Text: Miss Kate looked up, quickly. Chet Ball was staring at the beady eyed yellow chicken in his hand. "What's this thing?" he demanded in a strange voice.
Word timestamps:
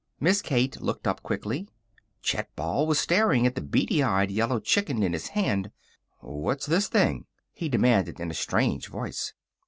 Miss 0.19 0.41
Kate 0.41 0.81
looked 0.81 1.05
up, 1.05 1.21
quickly. 1.21 1.67
Chet 2.23 2.49
Ball 2.55 2.87
was 2.87 2.97
staring 2.97 3.45
at 3.45 3.53
the 3.53 3.61
beady 3.61 4.01
eyed 4.01 4.31
yellow 4.31 4.59
chicken 4.59 5.03
in 5.03 5.13
his 5.13 5.27
hand. 5.27 5.69
"What's 6.21 6.65
this 6.65 6.87
thing?" 6.87 7.27
he 7.53 7.69
demanded 7.69 8.19
in 8.19 8.31
a 8.31 8.33
strange 8.33 8.87
voice. 8.87 9.33